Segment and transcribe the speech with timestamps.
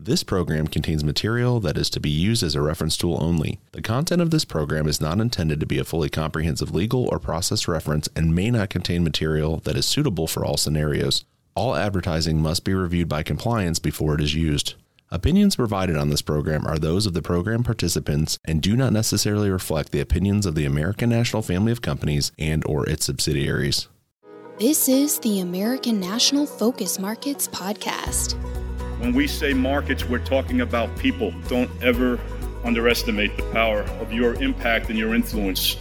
[0.00, 3.58] This program contains material that is to be used as a reference tool only.
[3.72, 7.18] The content of this program is not intended to be a fully comprehensive legal or
[7.18, 11.24] process reference and may not contain material that is suitable for all scenarios.
[11.56, 14.74] All advertising must be reviewed by compliance before it is used.
[15.10, 19.50] Opinions provided on this program are those of the program participants and do not necessarily
[19.50, 23.88] reflect the opinions of the American National Family of Companies and or its subsidiaries.
[24.60, 28.36] This is the American National Focus Markets podcast.
[28.98, 31.32] When we say markets, we're talking about people.
[31.46, 32.18] Don't ever
[32.64, 35.76] underestimate the power of your impact and your influence.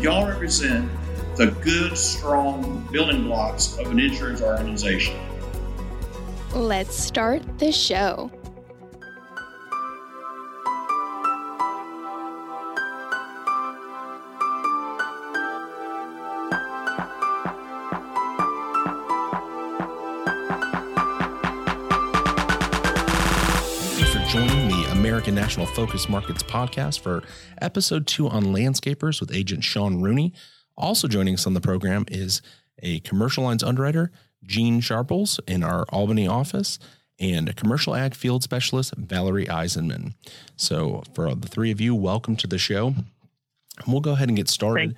[0.00, 0.90] Y'all represent
[1.36, 5.16] the good, strong building blocks of an insurance organization.
[6.52, 8.30] Let's start the show.
[25.12, 27.22] American National Focus Markets podcast for
[27.60, 30.32] episode two on landscapers with agent Sean Rooney.
[30.74, 32.40] Also joining us on the program is
[32.82, 34.10] a commercial lines underwriter,
[34.42, 36.78] Gene Sharples, in our Albany office,
[37.20, 40.14] and a commercial ag field specialist, Valerie Eisenman.
[40.56, 42.86] So, for the three of you, welcome to the show.
[42.86, 44.96] And we'll go ahead and get started.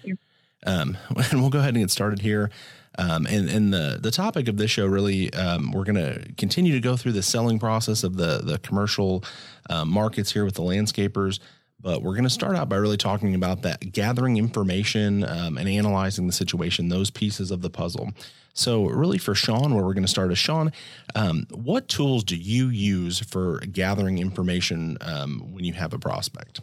[0.65, 0.97] Um,
[1.33, 2.53] and we'll go ahead and get started here.
[2.99, 6.73] Um, and and the the topic of this show really, um, we're going to continue
[6.73, 9.25] to go through the selling process of the the commercial
[9.69, 11.41] uh, markets here with the landscapers.
[11.81, 15.69] But we're going to start out by really talking about that gathering information um, and
[15.69, 18.13] analyzing the situation, those pieces of the puzzle.
[18.55, 20.73] So, really, for Sean, where we're going to start is Sean,
[21.17, 26.61] um, what tools do you use for gathering information um, when you have a prospect?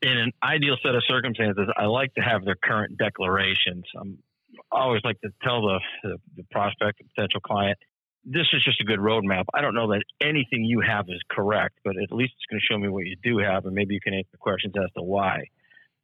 [0.00, 3.84] In an ideal set of circumstances, I like to have their current declarations.
[4.00, 4.18] I'm
[4.72, 7.78] I always like to tell the, the, the prospect, the potential client,
[8.24, 9.44] this is just a good roadmap.
[9.54, 12.66] I don't know that anything you have is correct, but at least it's going to
[12.72, 15.44] show me what you do have, and maybe you can answer questions as to why.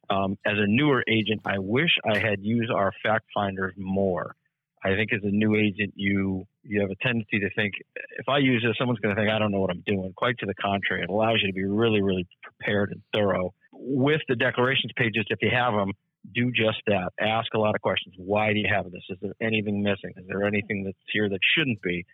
[0.09, 4.35] Um, as a newer agent, I wish I had used our fact finders more.
[4.83, 7.73] I think as a new agent, you you have a tendency to think
[8.17, 10.13] if I use this, someone's going to think I don't know what I'm doing.
[10.15, 13.53] Quite to the contrary, it allows you to be really, really prepared and thorough.
[13.71, 15.91] With the declarations pages, if you have them,
[16.33, 17.11] do just that.
[17.19, 18.15] Ask a lot of questions.
[18.17, 19.03] Why do you have this?
[19.09, 20.13] Is there anything missing?
[20.17, 22.05] Is there anything that's here that shouldn't be?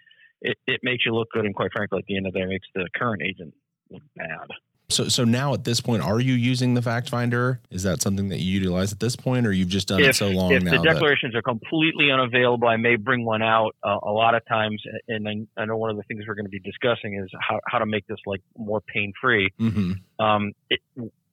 [0.41, 2.45] It, it makes you look good, and quite frankly, at the end of the day,
[2.45, 3.53] makes the current agent
[3.91, 4.47] look bad.
[4.91, 7.61] So, so now at this point, are you using the fact finder?
[7.71, 10.15] Is that something that you utilize at this point, or you've just done if, it
[10.15, 10.73] so long if now?
[10.73, 11.39] If the declarations that...
[11.39, 13.75] are completely unavailable, I may bring one out.
[13.83, 16.45] Uh, a lot of times, and I, I, know one of the things we're going
[16.45, 19.49] to be discussing is how, how to make this like more pain free.
[19.59, 20.23] Mm-hmm.
[20.23, 20.51] Um,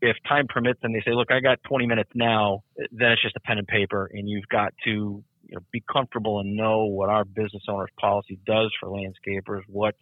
[0.00, 3.36] if time permits and they say, look, I got 20 minutes now, then it's just
[3.36, 7.09] a pen and paper and you've got to you know, be comfortable and know what
[7.09, 9.98] our business owner's policy does for landscapers, what's,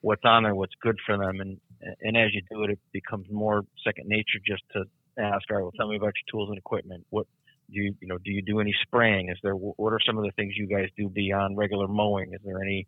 [0.00, 1.40] what's on there, what's good for them.
[1.40, 1.58] And,
[2.00, 4.84] and as you do it, it becomes more second nature just to
[5.18, 7.04] ask, all right, well, tell me about your tools and equipment.
[7.10, 7.26] What
[7.70, 9.30] do you, you know, do you do any spraying?
[9.30, 12.32] Is there, what are some of the things you guys do beyond regular mowing?
[12.32, 12.86] Is there any,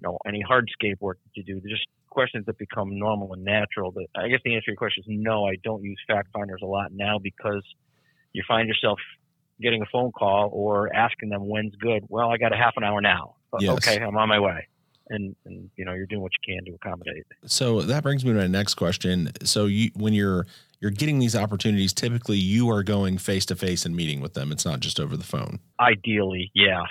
[0.00, 1.60] you know, any hardscape work that you do?
[1.68, 3.92] Just questions that become normal and natural.
[3.92, 6.60] But I guess the answer to your question is no, I don't use fact finders
[6.62, 7.62] a lot now because
[8.32, 8.98] you find yourself
[9.60, 12.04] getting a phone call or asking them when's good.
[12.08, 13.36] Well, I got a half an hour now.
[13.58, 13.72] Yes.
[13.76, 14.68] Okay, I'm on my way.
[15.12, 17.26] And, and you know you're doing what you can to accommodate.
[17.44, 19.30] So that brings me to my next question.
[19.42, 20.46] So you when you're
[20.78, 24.52] you're getting these opportunities, typically you are going face to face and meeting with them.
[24.52, 25.58] It's not just over the phone.
[25.80, 26.82] Ideally, yeah.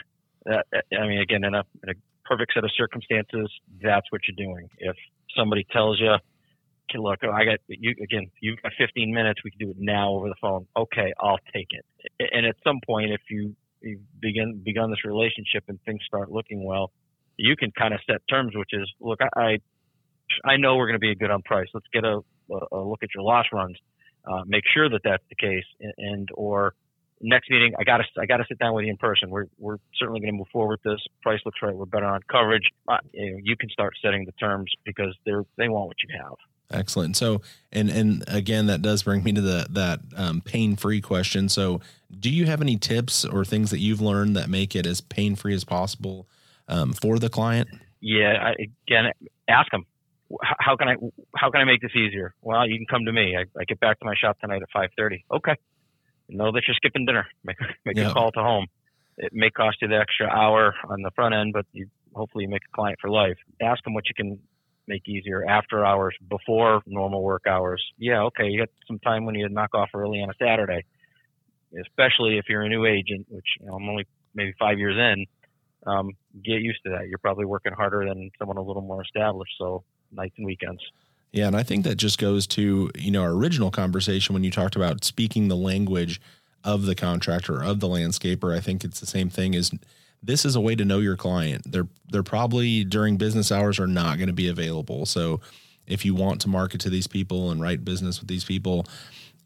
[0.50, 0.58] Uh,
[1.00, 1.94] I mean, again, in a, in a
[2.30, 3.52] perfect set of circumstances,
[3.82, 4.70] that's what you're doing.
[4.78, 4.96] If
[5.36, 9.60] somebody tells you, okay, look, I got you again, you've got 15 minutes, we can
[9.60, 10.68] do it now over the phone.
[10.78, 11.86] Okay, I'll take it.
[12.32, 16.64] And at some point, if you, you begin begun this relationship and things start looking
[16.64, 16.92] well,
[17.38, 19.58] you can kind of set terms, which is, look, I,
[20.46, 21.68] I know we're going to be good on price.
[21.74, 22.20] Let's get a,
[22.72, 23.78] a look at your loss runs.
[24.30, 26.76] Uh, make sure that that's the case, and, and or
[27.22, 29.30] next meeting, I gotta I gotta sit down with you in person.
[29.30, 31.02] We're we're certainly going to move forward with this.
[31.22, 31.76] Price looks right.
[31.76, 32.70] We're better on coverage.
[32.88, 36.18] Uh, you, know, you can start setting the terms because they're they want what you
[36.22, 36.36] have.
[36.72, 37.18] Excellent.
[37.18, 37.42] So,
[37.72, 41.50] and and again, that does bring me to the that um, pain free question.
[41.50, 41.82] So,
[42.20, 45.36] do you have any tips or things that you've learned that make it as pain
[45.36, 46.28] free as possible
[46.68, 47.70] um, for the client?
[48.02, 48.54] Yeah.
[48.54, 48.56] I,
[48.88, 49.12] again,
[49.48, 49.86] ask them.
[50.60, 50.96] How can I
[51.36, 52.36] how can I make this easier?
[52.44, 53.36] Well, you can come to me.
[53.36, 55.26] I, I get back to my shop tonight at five thirty.
[55.32, 55.56] Okay
[56.38, 57.28] know that you're skipping dinner.
[57.44, 58.10] Make, make yeah.
[58.10, 58.68] a call to home.
[59.18, 62.50] It may cost you the extra hour on the front end, but you hopefully you
[62.50, 63.38] make a client for life.
[63.62, 64.40] Ask them what you can
[64.88, 67.84] make easier after hours, before normal work hours.
[67.98, 70.86] Yeah, okay, you got some time when you knock off early on a Saturday,
[71.80, 75.26] especially if you're a new agent, which you know, I'm only maybe five years in.
[75.86, 76.12] Um,
[76.44, 77.08] get used to that.
[77.08, 79.54] You're probably working harder than someone a little more established.
[79.58, 80.82] So nights and weekends.
[81.32, 84.52] Yeah, and I think that just goes to you know our original conversation when you
[84.52, 86.20] talked about speaking the language
[86.64, 88.56] of the contractor of the landscaper.
[88.56, 89.72] I think it's the same thing Is
[90.22, 91.72] this is a way to know your client.
[91.72, 95.06] They're they're probably during business hours are not going to be available.
[95.06, 95.42] So
[95.88, 98.86] if you want to market to these people and write business with these people,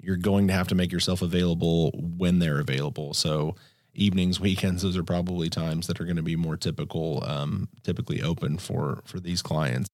[0.01, 3.13] you're going to have to make yourself available when they're available.
[3.13, 3.56] So
[3.94, 8.21] evenings, weekends, those are probably times that are going to be more typical, um, typically
[8.21, 9.88] open for for these clients.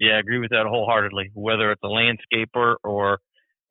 [0.00, 1.30] Yeah, I agree with that wholeheartedly.
[1.34, 3.18] Whether it's a landscaper or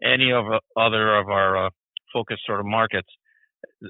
[0.03, 1.69] any of uh, other of our uh,
[2.13, 3.07] focus sort of markets,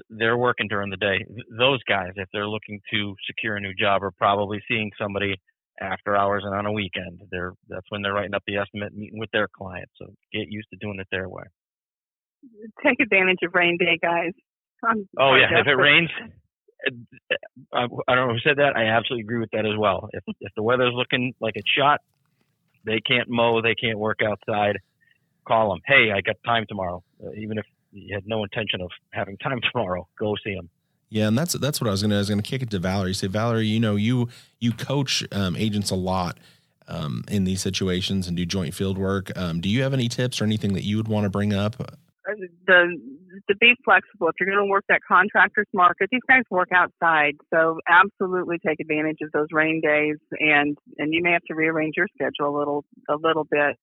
[0.08, 1.24] they're working during the day.
[1.58, 5.34] Those guys, if they're looking to secure a new job, are probably seeing somebody
[5.80, 7.20] after hours and on a weekend.
[7.30, 9.88] They're that's when they're writing up the estimate, meeting with their client.
[9.96, 11.44] So get used to doing it their way.
[12.84, 14.32] Take advantage of rain day, guys.
[14.84, 16.10] I'm oh yeah, if it rains,
[17.72, 18.76] I, I don't know who said that.
[18.76, 20.08] I absolutely agree with that as well.
[20.12, 22.00] If if the weather's looking like it's shot,
[22.84, 24.78] they can't mow, they can't work outside.
[25.46, 25.80] Call them.
[25.86, 27.02] Hey, I got time tomorrow.
[27.24, 30.68] Uh, even if you had no intention of having time tomorrow, go see them.
[31.10, 33.14] Yeah, and that's that's what I was gonna I was gonna kick it to Valerie.
[33.14, 34.28] Say, Valerie, you know, you
[34.60, 36.38] you coach um, agents a lot
[36.86, 39.36] um, in these situations and do joint field work.
[39.36, 41.76] Um, do you have any tips or anything that you would want to bring up?
[41.80, 41.86] Uh,
[42.66, 43.00] the
[43.48, 44.28] to be flexible.
[44.28, 48.80] If you're going to work that contractors market, these guys work outside, so absolutely take
[48.80, 50.16] advantage of those rain days.
[50.38, 53.76] And and you may have to rearrange your schedule a little a little bit.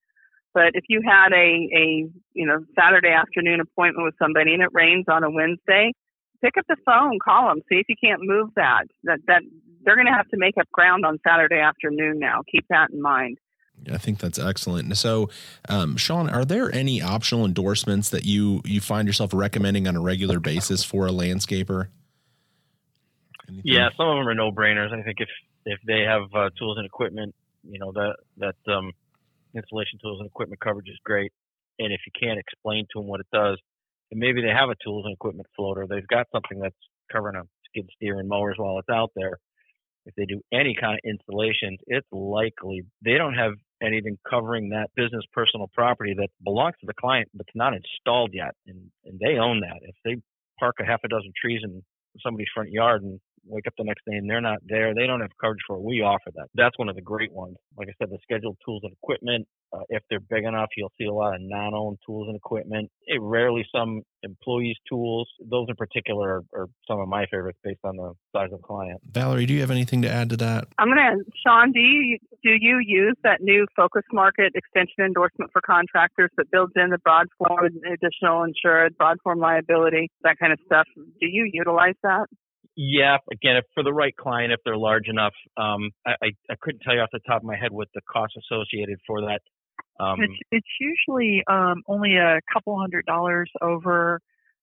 [0.54, 4.70] But if you had a a you know Saturday afternoon appointment with somebody and it
[4.74, 5.92] rains on a Wednesday,
[6.44, 8.86] pick up the phone, call them, see if you can't move that.
[9.04, 9.42] That that
[9.84, 12.42] they're going to have to make up ground on Saturday afternoon now.
[12.52, 13.38] Keep that in mind.
[13.92, 14.96] I think that's excellent.
[14.98, 15.30] So,
[15.70, 20.02] um, Sean, are there any optional endorsements that you you find yourself recommending on a
[20.02, 21.88] regular basis for a landscaper?
[23.48, 23.64] Anything?
[23.66, 24.92] Yeah, some of them are no brainers.
[24.92, 25.30] I think if
[25.66, 28.92] if they have uh, tools and equipment, you know that that um,
[29.56, 31.32] installation tools and equipment coverage is great.
[31.78, 33.60] And if you can't explain to them what it does,
[34.12, 35.86] and maybe they have a tools and equipment floater.
[35.88, 36.76] They've got something that's
[37.12, 39.40] covering a skid steer and mowers while it's out there.
[40.06, 44.90] If they do any kind of installations, it's likely they don't have anything covering that
[44.96, 49.38] business personal property that belongs to the client but's not installed yet, and and they
[49.38, 49.80] own that.
[49.82, 50.22] If they
[50.60, 51.84] park a half a dozen trees in
[52.24, 55.22] somebody's front yard and wake up the next day and they're not there, they don't
[55.22, 55.84] have coverage for it.
[55.84, 56.48] We offer that.
[56.56, 57.58] That's one of the great ones.
[57.78, 59.48] Like I said, the scheduled tools and equipment.
[59.74, 62.90] Uh, if they're big enough, you'll see a lot of non-owned tools and equipment.
[63.08, 65.28] It rarely some employees' tools.
[65.44, 68.64] Those in particular are, are, some of my favorites based on the size of the
[68.64, 69.02] client.
[69.12, 70.68] Valerie, do you have anything to add to that?
[70.78, 71.72] I'm gonna, Sean.
[71.72, 76.74] Do you do you use that new focus market extension endorsement for contractors that builds
[76.76, 80.88] in the broad form additional insured, broad form liability, that kind of stuff?
[80.96, 82.28] Do you utilize that?
[82.78, 86.56] Yeah, again, if for the right client, if they're large enough, um, I, I, I
[86.62, 89.40] couldn't tell you off the top of my head what the cost associated for that.
[89.98, 94.20] Um, it's, it's usually um, only a couple hundred dollars over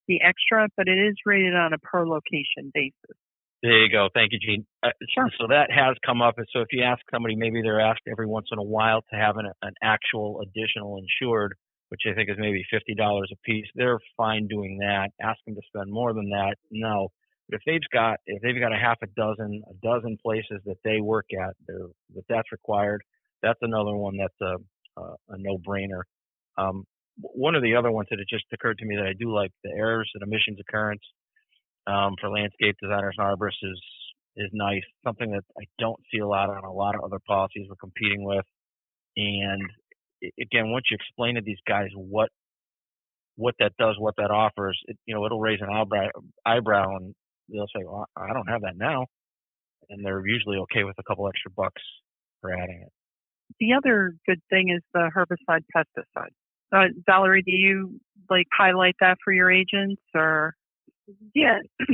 [0.09, 3.17] the extra, but it is rated on a per location basis.
[3.63, 4.09] There you go.
[4.13, 4.67] Thank you, Gene.
[4.83, 5.31] Uh, sure.
[5.39, 6.35] So that has come up.
[6.53, 9.37] So if you ask somebody, maybe they're asked every once in a while to have
[9.37, 11.55] an, an actual additional insured,
[11.89, 13.67] which I think is maybe fifty dollars a piece.
[13.77, 15.11] They're fine doing that.
[15.23, 16.57] Ask them to spend more than that.
[16.73, 17.09] No.
[17.49, 20.79] But if they've got if they've got a half a dozen a dozen places that
[20.85, 23.03] they work at that that's required,
[23.43, 26.03] that's another one that's a a, a no brainer.
[26.57, 26.85] Um,
[27.17, 29.53] one of the other ones that it just occurred to me that I do like
[29.65, 31.03] the errors and omissions occurrence
[31.87, 33.81] um, for landscape designers and arborists is
[34.37, 34.83] is nice.
[35.05, 38.25] Something that I don't see a lot on a lot of other policies we're competing
[38.25, 38.45] with.
[39.17, 39.63] And
[40.41, 42.31] again, once you explain to these guys what
[43.37, 46.09] what that does, what that offers, it, you know, it'll raise an eyebrow,
[46.45, 47.15] eyebrow and
[47.53, 49.07] they'll say, "Well, I don't have that now,"
[49.91, 51.83] and they're usually okay with a couple extra bucks
[52.41, 52.93] for adding it.
[53.61, 56.33] The other good thing is the herbicide pesticide.
[56.73, 60.55] Uh, Valerie, do you like highlight that for your agents or?
[61.35, 61.59] Yeah,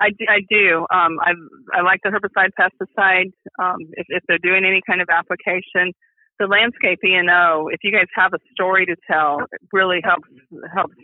[0.00, 0.24] I do.
[0.28, 0.78] I, do.
[0.90, 1.32] Um, I
[1.74, 3.32] I like the herbicide pesticide.
[3.58, 5.92] Um, if, if they're doing any kind of application,
[6.38, 10.28] the landscape E&O, if you guys have a story to tell, it really helps
[10.74, 10.94] helps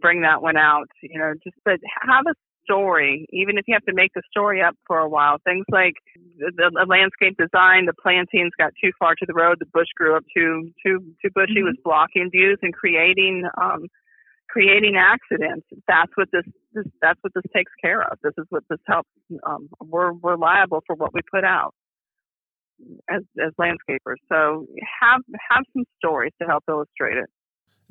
[0.00, 0.88] bring that one out.
[1.02, 2.34] You know, just but have a
[2.64, 5.38] story, even if you have to make the story up for a while.
[5.44, 5.94] Things like
[6.38, 10.16] the, the landscape design, the plantings got too far to the road, the bush grew
[10.16, 11.66] up too too too bushy, mm-hmm.
[11.66, 13.86] was blocking views and creating um,
[14.48, 15.66] creating accidents.
[15.88, 18.18] That's what this, this that's what this takes care of.
[18.22, 19.10] This is what this helps.
[19.46, 21.74] Um, we're we're liable for what we put out
[23.10, 24.20] as as landscapers.
[24.28, 24.66] So
[25.00, 27.30] have have some stories to help illustrate it.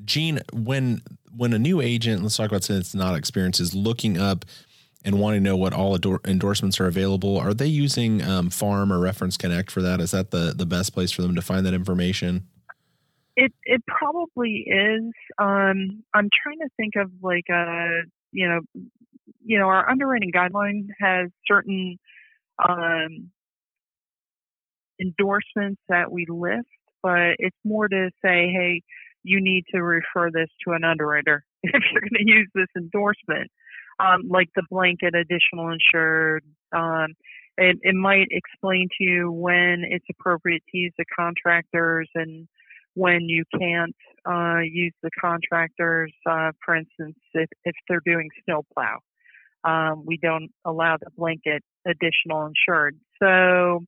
[0.04, 1.02] Gene, when
[1.36, 4.46] when a new agent, let's talk about since it's not experience, is looking up
[5.06, 8.92] and wanting to know what all ador- endorsements are available, are they using um, Farm
[8.92, 10.00] or Reference Connect for that?
[10.00, 12.48] Is that the the best place for them to find that information?
[13.36, 15.12] It it probably is.
[15.38, 18.60] Um, I'm trying to think of like a you know
[19.44, 21.98] you know our underwriting guideline has certain
[22.68, 23.32] um,
[25.02, 26.68] endorsements that we list,
[27.02, 28.82] but it's more to say, hey,
[29.24, 33.50] you need to refer this to an underwriter if you're going to use this endorsement,
[34.00, 36.44] um, like the blanket additional insured.
[36.76, 37.14] Um,
[37.58, 42.48] it, it might explain to you when it's appropriate to use the contractors and
[42.96, 43.96] when you can't
[44.28, 46.12] uh, use the contractors.
[46.30, 48.98] Uh, for instance, if, if they're doing snowplow,
[49.64, 52.98] um, we don't allow the blanket additional insured.
[53.22, 53.86] So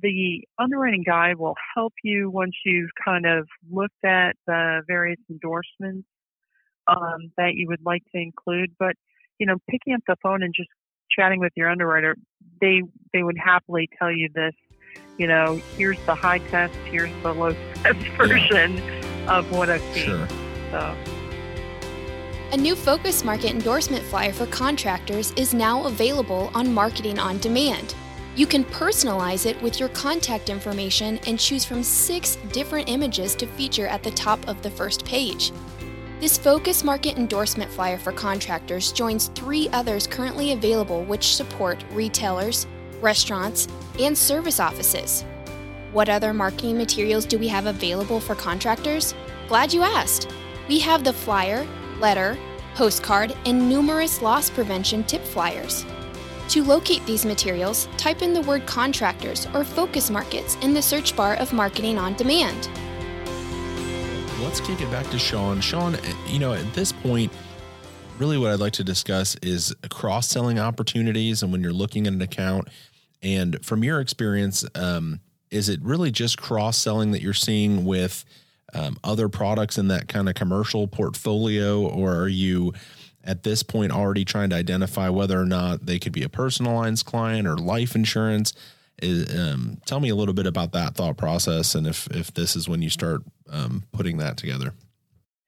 [0.00, 6.08] the underwriting guide will help you once you've kind of looked at the various endorsements
[6.86, 8.72] um, that you would like to include.
[8.78, 8.94] But
[9.38, 10.68] you know, picking up the phone and just
[11.10, 12.16] chatting with your underwriter,
[12.60, 12.82] they
[13.12, 14.54] they would happily tell you this.
[15.18, 19.38] You know, here's the high test, here's the low test version yeah.
[19.38, 20.06] of what I've seen.
[20.06, 20.28] Sure.
[20.70, 20.96] So.
[22.52, 27.94] A new Focus Market endorsement flyer for contractors is now available on Marketing on Demand.
[28.34, 33.46] You can personalize it with your contact information and choose from six different images to
[33.46, 35.52] feature at the top of the first page.
[36.18, 42.66] This Focus Market endorsement flyer for contractors joins three others currently available which support retailers,
[43.02, 45.24] restaurants, and service offices.
[45.92, 49.14] What other marketing materials do we have available for contractors?
[49.46, 50.32] Glad you asked.
[50.68, 51.66] We have the flyer,
[52.00, 52.38] letter,
[52.76, 55.84] postcard, and numerous loss prevention tip flyers.
[56.48, 61.16] To locate these materials, type in the word contractors or focus markets in the search
[61.16, 62.68] bar of Marketing on Demand.
[64.42, 65.60] Let's kick it back to Sean.
[65.60, 65.96] Sean,
[66.26, 67.32] you know, at this point,
[68.18, 72.12] really what I'd like to discuss is cross selling opportunities and when you're looking at
[72.12, 72.68] an account.
[73.22, 75.20] And from your experience, um,
[75.50, 78.24] is it really just cross selling that you're seeing with
[78.74, 82.74] um, other products in that kind of commercial portfolio, or are you?
[83.24, 86.74] At this point already trying to identify whether or not they could be a personal
[86.74, 88.52] lines client or life insurance.
[89.02, 92.68] Um, tell me a little bit about that thought process and if if this is
[92.68, 94.74] when you start um, putting that together.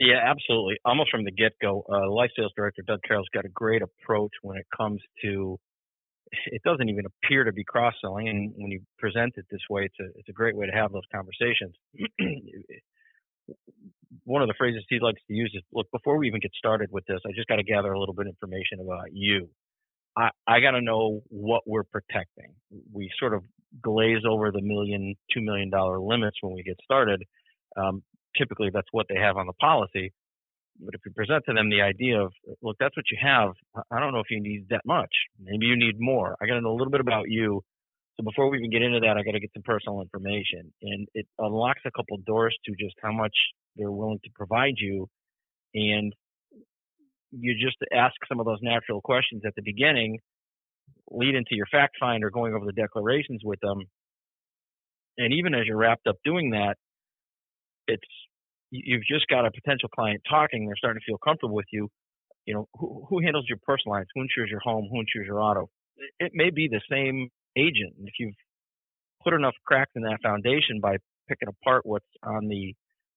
[0.01, 0.77] Yeah, absolutely.
[0.85, 4.33] Almost from the get go, uh, life sales director Doug Carroll's got a great approach
[4.43, 5.59] when it comes to.
[6.47, 9.85] It doesn't even appear to be cross selling, and when you present it this way,
[9.85, 11.75] it's a it's a great way to have those conversations.
[14.25, 16.91] one of the phrases he likes to use is, look, before we even get started
[16.91, 19.49] with this, I just got to gather a little bit of information about you.
[20.17, 22.55] I, I got to know what we're protecting.
[22.93, 23.43] We sort of
[23.83, 27.23] glaze over the million, two million dollar limits when we get started.
[27.77, 28.03] Um,
[28.39, 30.13] typically, that's what they have on the policy.
[30.81, 33.53] But if you present to them the idea of, look, that's what you have.
[33.91, 35.11] I don't know if you need that much.
[35.41, 36.37] Maybe you need more.
[36.41, 37.63] I got to know a little bit about you.
[38.17, 41.09] So before we even get into that, I got to get some personal information, and
[41.15, 43.35] it unlocks a couple doors to just how much
[43.77, 45.09] they're willing to provide you.
[45.75, 46.13] And
[47.33, 50.19] you just ask some of those natural questions at the beginning,
[51.11, 53.83] lead into your fact finder going over the declarations with them.
[55.19, 56.77] And even as you're wrapped up doing that,
[57.87, 58.03] it's
[58.71, 61.89] you've just got a potential client talking, they're starting to feel comfortable with you.
[62.47, 64.09] You know, who, who handles your personal lines?
[64.15, 64.89] Who insures your home?
[64.91, 65.71] Who insures your auto?
[66.19, 67.95] It may be the same agent.
[68.05, 68.35] If you've
[69.23, 70.97] put enough cracks in that foundation by
[71.29, 72.75] picking apart what's on the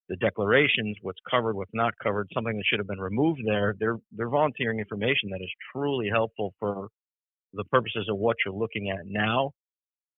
[0.09, 3.75] the declarations, what's covered, what's not covered, something that should have been removed there.
[3.79, 6.87] They're they're volunteering information that is truly helpful for
[7.53, 9.51] the purposes of what you're looking at now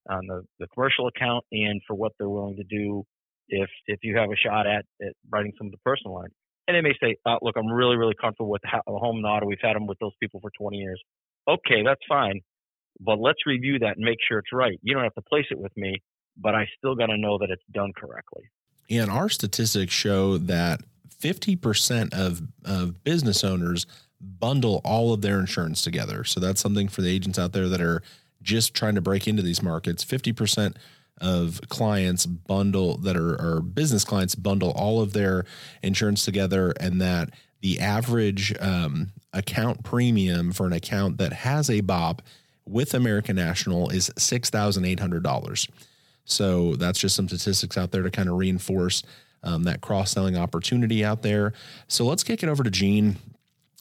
[0.10, 3.03] on the, the commercial account and for what they're willing to do
[3.50, 6.34] if if you have a shot at, at writing some of the personal lines.
[6.67, 9.48] And they may say, oh, look, I'm really, really comfortable with the home and auto.
[9.48, 11.01] We've had them with those people for 20 years.
[11.50, 12.41] Okay, that's fine.
[13.00, 14.77] But let's review that and make sure it's right.
[14.84, 15.96] You don't have to place it with me,
[16.38, 18.43] but I still got to know that it's done correctly.
[18.89, 20.81] And our statistics show that
[21.22, 23.86] 50% of, of business owners
[24.22, 26.24] bundle all of their insurance together.
[26.24, 28.01] So that's something for the agents out there that are
[28.41, 30.03] just trying to break into these markets.
[30.03, 30.75] 50%
[31.22, 35.46] of clients bundle that are, business clients bundle all of their
[35.84, 37.31] insurance together, and that
[37.62, 42.22] the average um, account premium for an account that has a BOP
[42.65, 45.69] with American National is $6,800.
[46.31, 49.03] So that's just some statistics out there to kind of reinforce
[49.43, 51.53] um, that cross selling opportunity out there.
[51.88, 53.17] So let's kick it over to Gene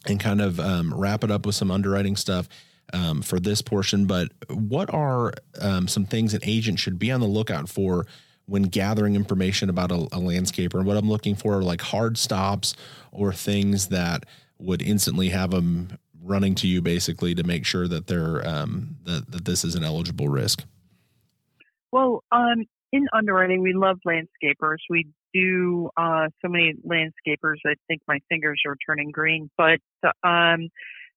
[0.07, 2.49] and kind of um, wrap it up with some underwriting stuff
[2.93, 4.07] um, for this portion.
[4.07, 8.07] But what are um, some things an agent should be on the lookout for
[8.47, 10.75] when gathering information about a, a landscaper?
[10.75, 12.75] And what I'm looking for are like hard stops
[13.12, 14.25] or things that
[14.59, 19.31] would instantly have them running to you basically to make sure that they're um, that
[19.31, 20.64] that this is an eligible risk?
[21.92, 24.78] Well, um, in underwriting, we love landscapers.
[24.88, 27.57] We do uh, so many landscapers.
[27.66, 29.78] I think my fingers are turning green, but
[30.23, 30.68] um,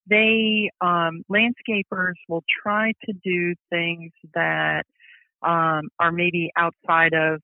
[0.09, 4.83] they um, landscapers will try to do things that
[5.41, 7.41] um, are maybe outside of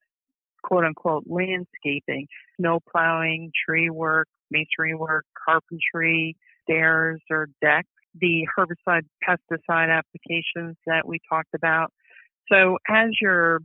[0.64, 2.28] quote unquote landscaping,
[2.60, 7.88] snow plowing, tree work, masonry work, carpentry, stairs or decks,
[8.20, 11.92] the herbicide pesticide applications that we talked about.
[12.52, 13.60] So as you're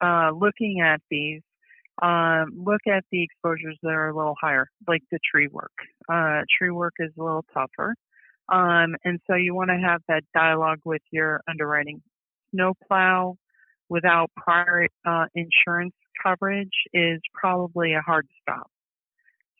[0.00, 1.42] uh, looking at these,
[2.00, 5.72] um, look at the exposures that are a little higher, like the tree work.
[6.08, 7.94] Uh, tree work is a little tougher.
[8.48, 12.02] Um, and so you want to have that dialogue with your underwriting.
[12.54, 13.36] Snow plow
[13.88, 18.70] without prior uh, insurance coverage is probably a hard stop.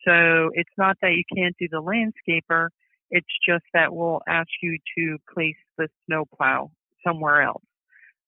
[0.05, 2.69] So it's not that you can't do the landscaper,
[3.11, 6.71] it's just that we'll ask you to place the snow plow
[7.05, 7.63] somewhere else,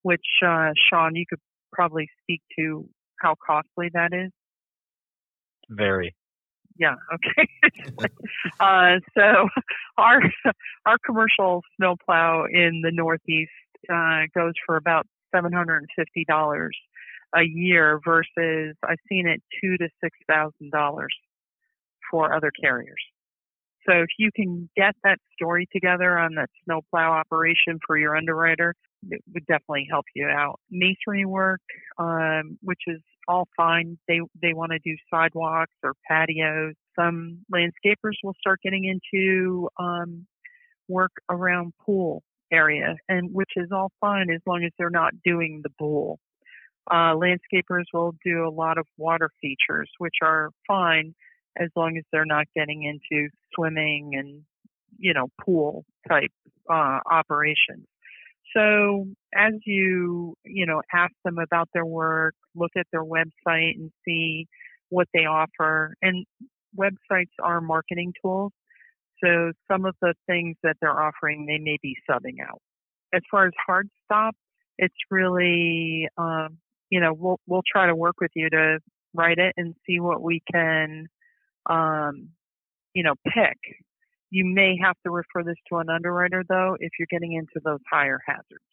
[0.03, 1.39] which, uh, Sean, you could
[1.71, 2.87] probably speak to
[3.19, 4.31] how costly that is.
[5.69, 6.15] Very.
[6.77, 6.95] Yeah.
[7.13, 7.47] Okay.
[8.59, 9.47] uh, so
[9.97, 10.21] our
[10.85, 13.51] our commercial snowplow in the Northeast
[13.91, 16.77] uh, goes for about seven hundred and fifty dollars
[17.35, 21.15] a year versus I've seen it two to six thousand dollars
[22.09, 23.01] for other carriers.
[23.87, 28.75] So if you can get that story together on that snowplow operation for your underwriter,
[29.09, 30.59] it would definitely help you out.
[30.69, 31.61] Masonry work,
[31.97, 33.97] um, which is all fine.
[34.07, 36.73] They they want to do sidewalks or patios.
[36.97, 40.25] Some landscapers will start getting into um,
[40.87, 45.61] work around pool area, and which is all fine as long as they're not doing
[45.63, 46.19] the pool.
[46.89, 51.13] Uh, landscapers will do a lot of water features, which are fine
[51.57, 54.41] as long as they're not getting into swimming and
[54.97, 56.31] you know pool type
[56.69, 57.85] uh, operations.
[58.55, 63.91] So as you you know ask them about their work, look at their website and
[64.05, 64.47] see
[64.89, 65.95] what they offer.
[66.01, 66.25] And
[66.77, 68.51] websites are marketing tools,
[69.23, 72.61] so some of the things that they're offering they may be subbing out.
[73.13, 74.35] As far as hard stop,
[74.77, 76.57] it's really um,
[76.89, 78.79] you know we'll we'll try to work with you to
[79.13, 81.07] write it and see what we can
[81.69, 82.29] um,
[82.93, 83.57] you know, pick.
[84.31, 87.79] You may have to refer this to an underwriter though if you're getting into those
[87.91, 88.63] higher hazards.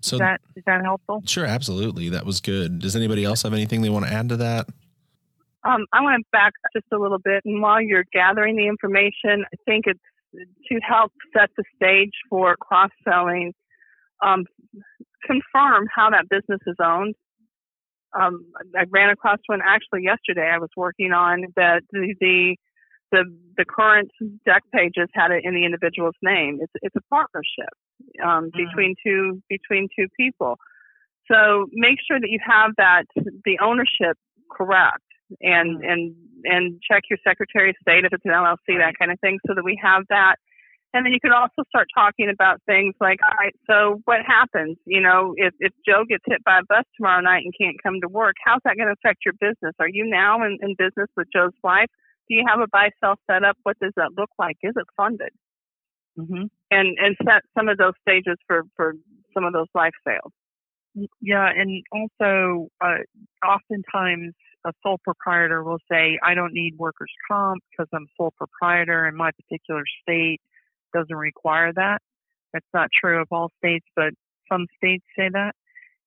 [0.00, 1.22] So is that is that helpful?
[1.26, 2.10] Sure, absolutely.
[2.10, 2.80] That was good.
[2.80, 4.68] Does anybody else have anything they want to add to that?
[5.64, 9.44] Um, I want to back just a little bit, and while you're gathering the information,
[9.52, 9.98] I think it's
[10.32, 13.54] to help set the stage for cross selling.
[14.22, 14.44] Um,
[15.24, 17.14] confirm how that business is owned
[18.16, 20.48] um, I ran across one actually yesterday.
[20.52, 22.56] I was working on that the, the
[23.12, 23.24] the
[23.56, 24.10] the current
[24.44, 26.58] deck pages had it in the individual's name.
[26.60, 27.72] It's it's a partnership
[28.22, 28.64] um, mm-hmm.
[28.64, 30.58] between two between two people.
[31.30, 33.04] So make sure that you have that
[33.44, 34.16] the ownership
[34.50, 35.04] correct
[35.40, 35.90] and mm-hmm.
[35.90, 39.38] and and check your Secretary of State if it's an LLC that kind of thing
[39.46, 40.36] so that we have that
[40.94, 44.78] and then you can also start talking about things like, all right, so what happens?
[44.86, 48.00] You know, if, if Joe gets hit by a bus tomorrow night and can't come
[48.00, 49.74] to work, how's that going to affect your business?
[49.78, 51.90] Are you now in, in business with Joe's wife?
[52.28, 53.56] Do you have a buy sell set up?
[53.62, 54.56] What does that look like?
[54.62, 55.30] Is it funded?
[56.18, 56.44] Mm-hmm.
[56.70, 58.94] And and set some of those stages for for
[59.34, 60.32] some of those life sales.
[61.20, 64.34] Yeah, and also uh, oftentimes
[64.66, 69.16] a sole proprietor will say, "I don't need workers' comp because I'm sole proprietor and
[69.16, 70.40] my particular state."
[70.94, 71.98] doesn't require that.
[72.52, 74.10] That's not true of all states, but
[74.50, 75.52] some states say that.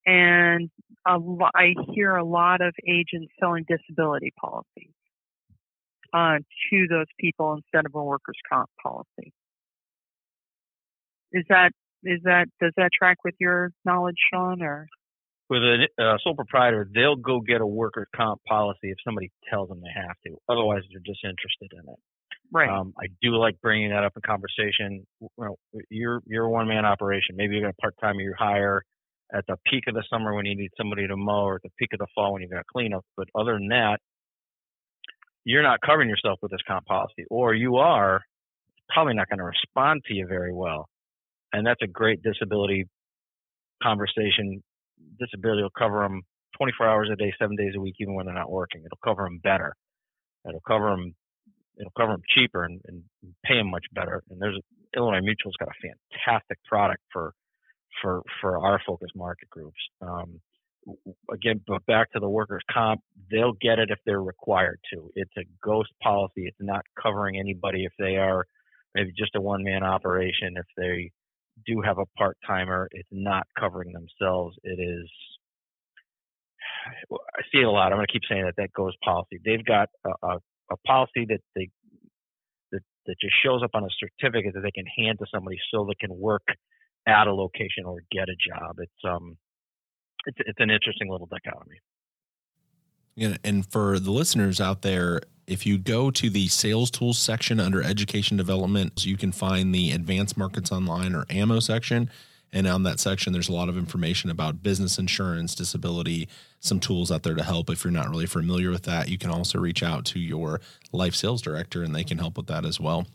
[0.04, 0.70] And
[1.08, 4.92] lo- I hear a lot of agents selling disability policies
[6.12, 6.38] uh,
[6.70, 9.32] to those people instead of a workers' comp policy.
[11.32, 11.70] Is that
[12.04, 14.62] is that does that track with your knowledge, Sean?
[14.62, 14.86] Or
[15.48, 19.68] with a uh, sole proprietor, they'll go get a workers' comp policy if somebody tells
[19.68, 20.36] them they have to.
[20.48, 21.98] Otherwise, they're disinterested in it.
[22.52, 22.68] Right.
[22.68, 25.06] Um, I do like bringing that up in conversation.
[25.20, 25.56] You know,
[25.88, 27.36] you're you're a one man operation.
[27.36, 28.82] Maybe you got a part time you hire
[29.34, 31.70] at the peak of the summer when you need somebody to mow, or at the
[31.78, 33.04] peak of the fall when you got cleanup.
[33.16, 33.98] But other than that,
[35.44, 38.22] you're not covering yourself with this comp policy, or you are
[38.88, 40.88] probably not going to respond to you very well.
[41.52, 42.86] And that's a great disability
[43.82, 44.62] conversation.
[45.18, 46.22] Disability will cover them
[46.56, 48.82] 24 hours a day, seven days a week, even when they're not working.
[48.84, 49.74] It'll cover them better.
[50.48, 51.14] It'll cover them
[51.78, 53.02] it'll cover them cheaper and, and
[53.44, 54.22] pay them much better.
[54.30, 54.58] And there's
[54.96, 55.88] Illinois Mutual's got a
[56.26, 57.32] fantastic product for
[58.00, 59.78] for for our focus market groups.
[60.00, 60.40] Um,
[61.32, 65.10] again, but back to the workers' comp, they'll get it if they're required to.
[65.14, 66.44] It's a ghost policy.
[66.46, 68.44] It's not covering anybody if they are
[68.94, 70.54] maybe just a one man operation.
[70.56, 71.10] If they
[71.66, 74.56] do have a part timer, it's not covering themselves.
[74.64, 75.08] It is.
[77.12, 77.92] I see it a lot.
[77.92, 79.38] I'm going to keep saying that that ghost policy.
[79.44, 80.38] They've got a, a,
[80.72, 81.70] a policy that they
[82.72, 85.86] that that just shows up on a certificate that they can hand to somebody so
[85.86, 86.42] they can work
[87.06, 88.76] at a location or get a job.
[88.78, 89.36] It's um,
[90.26, 91.76] it's it's an interesting little dichotomy.
[93.14, 97.60] Yeah, and for the listeners out there, if you go to the sales tools section
[97.60, 102.10] under education development, you can find the advanced markets online or AMO section.
[102.54, 106.28] And on that section, there's a lot of information about business insurance, disability,
[106.60, 107.70] some tools out there to help.
[107.70, 110.60] If you're not really familiar with that, you can also reach out to your
[110.92, 113.06] life sales director and they can help with that as well.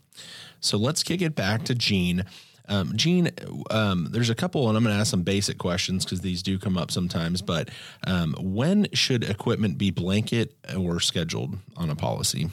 [0.60, 2.24] So let's kick it back to Gene.
[2.68, 3.30] Um, Gene,
[3.70, 6.58] um, there's a couple, and I'm going to ask some basic questions because these do
[6.58, 7.42] come up sometimes.
[7.42, 7.70] But
[8.06, 12.50] um, when should equipment be blanket or scheduled on a policy?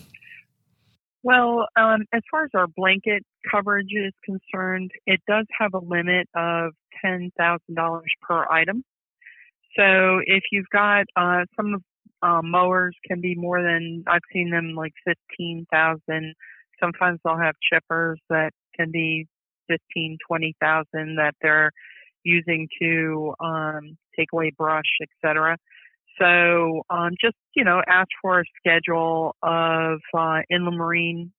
[1.23, 6.27] Well, um, as far as our blanket coverage is concerned, it does have a limit
[6.35, 6.73] of
[7.03, 8.83] $10,000 per item.
[9.77, 11.83] So if you've got uh, some
[12.21, 16.33] uh, mowers can be more than I've seen them like 15,000.
[16.79, 19.27] Sometimes they'll have chippers that can be
[19.67, 21.71] fifteen, twenty thousand that they're
[22.23, 25.57] using to um, take away brush, etc.
[26.19, 31.31] So um, just you know, ask for a schedule of uh, inland marine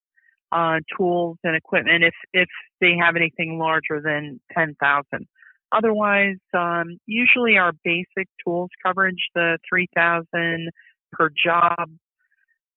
[0.53, 2.49] uh, tools and equipment if if
[2.81, 5.27] they have anything larger than ten thousand.
[5.73, 10.71] Otherwise, um, usually our basic tools coverage, the three thousand
[11.13, 11.91] per job,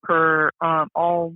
[0.03, 1.35] per um, all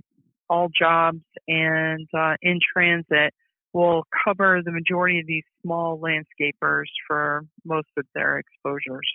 [0.50, 3.32] all jobs and uh, in transit
[3.74, 9.06] will cover the majority of these small landscapers for most of their exposures.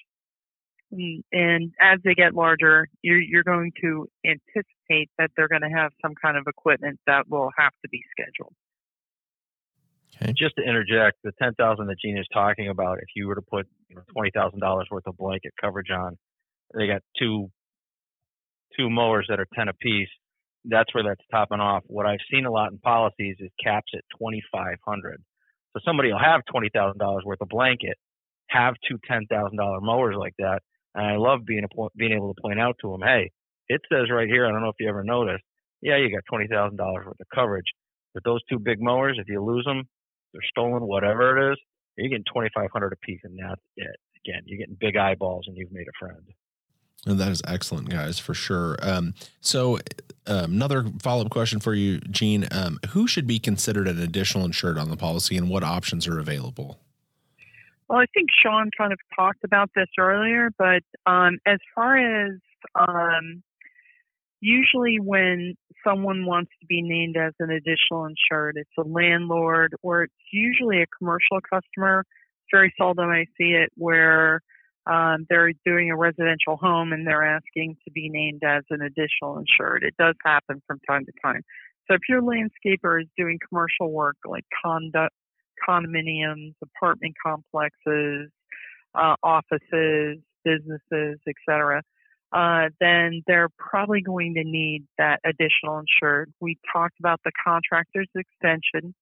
[0.91, 5.69] And, and as they get larger, you're, you're going to anticipate that they're going to
[5.69, 8.53] have some kind of equipment that will have to be scheduled.
[10.21, 10.33] Okay.
[10.37, 13.41] Just to interject, the ten thousand that Gene is talking about, if you were to
[13.41, 16.17] put you know, twenty thousand dollars worth of blanket coverage on,
[16.75, 17.49] they got two
[18.77, 20.09] two mowers that are ten apiece
[20.65, 21.83] that's where that's topping off.
[21.87, 25.21] What I've seen a lot in policies is caps at twenty five hundred.
[25.73, 27.97] So somebody will have twenty thousand dollars worth of blanket,
[28.49, 30.59] have two ten thousand dollar mowers like that,
[30.95, 33.31] and I love being a, being able to point out to them, hey,
[33.67, 34.45] it says right here.
[34.45, 35.43] I don't know if you ever noticed.
[35.81, 37.71] Yeah, you got twenty thousand dollars worth of coverage,
[38.13, 39.83] but those two big mowers, if you lose them,
[40.33, 41.57] they're stolen, whatever it is,
[41.97, 43.95] you're getting twenty five hundred a piece, and that's it.
[44.25, 46.23] Again, you're getting big eyeballs, and you've made a friend.
[47.05, 48.77] That is excellent, guys, for sure.
[48.81, 49.79] Um, so,
[50.27, 52.47] um, another follow up question for you, Gene.
[52.51, 56.19] Um, who should be considered an additional insured on the policy and what options are
[56.19, 56.79] available?
[57.87, 62.33] Well, I think Sean kind of talked about this earlier, but um, as far as
[62.75, 63.41] um,
[64.41, 70.03] usually when someone wants to be named as an additional insured, it's a landlord or
[70.03, 72.05] it's usually a commercial customer.
[72.51, 74.41] Very seldom I see it where
[74.89, 79.37] um, they're doing a residential home and they're asking to be named as an additional
[79.37, 79.83] insured.
[79.83, 81.41] It does happen from time to time.
[81.87, 85.13] So if your landscaper is doing commercial work like conduct,
[85.67, 88.31] condominiums, apartment complexes,
[88.95, 91.81] uh, offices, businesses, etc.,
[92.31, 96.31] uh, then they're probably going to need that additional insured.
[96.39, 98.93] We talked about the contractor's extension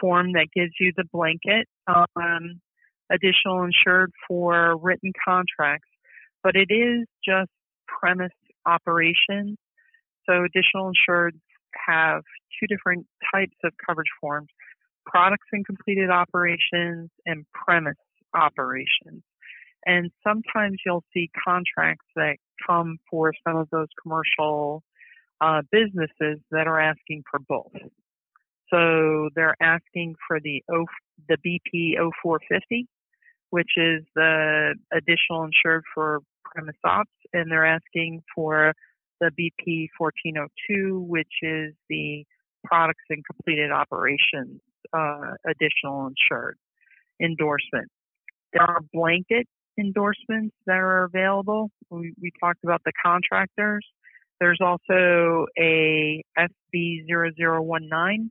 [0.00, 1.68] form that gives you the blanket.
[1.86, 2.60] Um,
[3.12, 5.88] additional insured for written contracts,
[6.42, 7.50] but it is just
[7.86, 8.32] premise
[8.66, 9.58] operations.
[10.28, 11.38] So additional insured
[11.86, 12.22] have
[12.58, 14.48] two different types of coverage forms,
[15.06, 17.96] products and completed operations and premise
[18.34, 19.22] operations.
[19.84, 24.82] And sometimes you'll see contracts that come for some of those commercial
[25.40, 27.72] uh, businesses that are asking for both.
[28.72, 30.86] So they're asking for the o,
[31.28, 32.86] the BP 0450
[33.52, 38.72] which is the additional insured for premise ops, and they're asking for
[39.20, 42.24] the BP 1402, which is the
[42.64, 44.58] products and completed operations
[44.96, 46.56] uh, additional insured
[47.22, 47.90] endorsement.
[48.54, 49.46] There are blanket
[49.78, 51.70] endorsements that are available.
[51.90, 53.86] We, we talked about the contractors.
[54.40, 58.30] There's also a SB0019,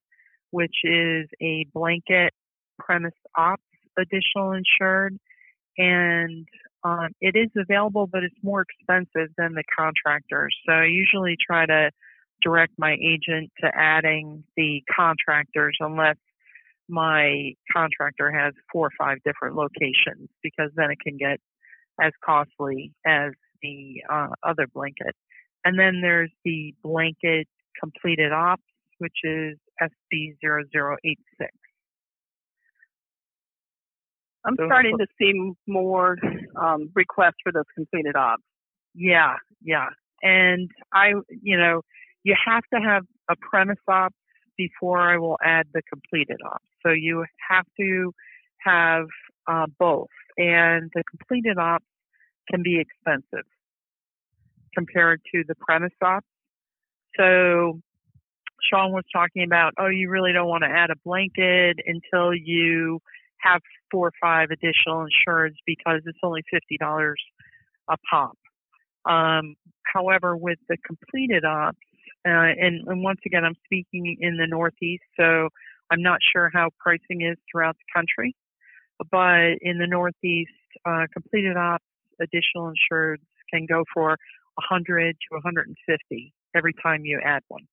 [0.49, 2.33] which is a blanket
[2.79, 3.61] premise ops
[3.97, 5.17] additional insured,
[5.77, 6.47] and
[6.83, 10.49] um, it is available, but it's more expensive than the contractor.
[10.65, 11.91] So I usually try to
[12.41, 16.17] direct my agent to adding the contractors unless
[16.89, 21.39] my contractor has four or five different locations because then it can get
[22.01, 25.15] as costly as the uh, other blanket.
[25.63, 27.47] And then there's the blanket
[27.79, 28.63] completed ops,
[28.97, 31.47] which is SB0086.
[34.45, 36.17] I'm starting to see more
[36.59, 38.43] um, requests for those completed ops.
[38.95, 39.89] Yeah, yeah.
[40.23, 41.81] And I, you know,
[42.23, 44.13] you have to have a premise op
[44.57, 46.65] before I will add the completed ops.
[46.85, 48.13] So you have to
[48.59, 49.05] have
[49.47, 50.09] uh, both.
[50.37, 51.85] And the completed ops
[52.49, 53.45] can be expensive
[54.75, 56.25] compared to the premise ops.
[57.17, 57.81] So
[58.69, 63.01] Sean was talking about, oh, you really don't want to add a blanket until you
[63.41, 67.13] have four or five additional insureds because it's only $50
[67.89, 68.37] a pop.
[69.05, 71.77] Um, however, with the completed ops,
[72.27, 75.49] uh, and, and once again, I'm speaking in the Northeast, so
[75.91, 78.35] I'm not sure how pricing is throughout the country.
[79.11, 80.51] But in the Northeast,
[80.85, 81.83] uh, completed ops,
[82.21, 84.09] additional insureds can go for
[84.55, 87.67] 100 to 150 every time you add one.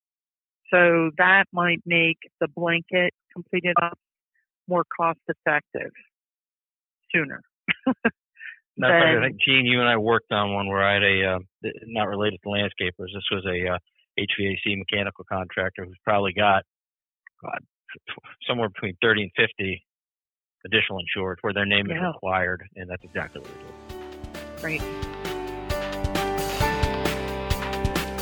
[0.73, 4.01] So that might make the blanket completed ops
[4.69, 5.91] more cost effective
[7.15, 7.43] sooner.
[8.81, 11.39] That's I think Gene, you and I worked on one where I had a uh,
[11.87, 13.11] not related to landscapers.
[13.13, 13.79] This was a uh,
[14.19, 16.63] HVAC mechanical contractor who's probably got
[17.43, 17.59] God,
[18.47, 19.85] somewhere between 30 and 50
[20.65, 21.97] additional insured where their name yeah.
[21.97, 24.61] is required, and that's exactly what we did.
[24.61, 25.18] Great.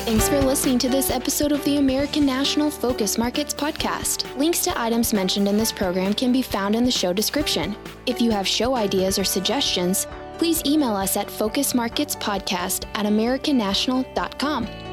[0.07, 4.25] Thanks for listening to this episode of the American National Focus Markets podcast.
[4.37, 7.75] Links to items mentioned in this program can be found in the show description.
[8.07, 10.07] If you have show ideas or suggestions,
[10.39, 14.86] please email us at focusmarketspodcast at americannational.com.